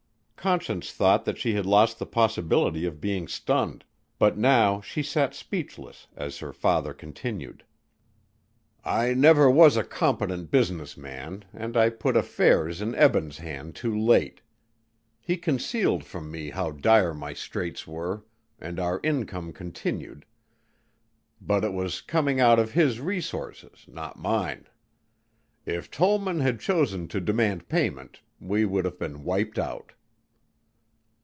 [0.51, 3.85] Conscience thought that she had lost the possibility of being stunned,
[4.17, 7.63] but now she sat speechless as her father continued.
[8.83, 13.95] "I never was a competent business man and I put affairs in Eben's hands too
[13.95, 14.41] late.
[15.19, 18.25] He concealed from me how dire my straits were
[18.59, 20.25] and our income continued
[21.39, 24.65] but it was coming out of his resources not mine.
[25.67, 29.91] If Tollman had chosen to demand payment, we would have been wiped out."